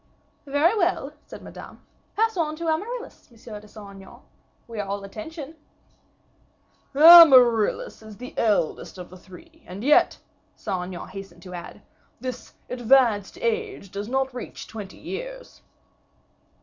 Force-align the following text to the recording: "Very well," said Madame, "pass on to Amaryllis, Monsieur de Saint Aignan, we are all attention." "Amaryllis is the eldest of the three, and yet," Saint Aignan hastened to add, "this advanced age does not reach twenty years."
"Very 0.47 0.75
well," 0.75 1.13
said 1.27 1.43
Madame, 1.43 1.79
"pass 2.15 2.35
on 2.35 2.55
to 2.55 2.67
Amaryllis, 2.67 3.29
Monsieur 3.29 3.59
de 3.59 3.67
Saint 3.67 3.91
Aignan, 3.97 4.21
we 4.67 4.79
are 4.79 4.87
all 4.87 5.03
attention." 5.03 5.55
"Amaryllis 6.95 8.01
is 8.01 8.17
the 8.17 8.33
eldest 8.35 8.97
of 8.97 9.11
the 9.11 9.17
three, 9.17 9.63
and 9.67 9.83
yet," 9.83 10.17
Saint 10.55 10.85
Aignan 10.85 11.09
hastened 11.09 11.43
to 11.43 11.53
add, 11.53 11.83
"this 12.19 12.55
advanced 12.67 13.37
age 13.41 13.91
does 13.91 14.09
not 14.09 14.33
reach 14.33 14.65
twenty 14.67 14.97
years." 14.97 15.61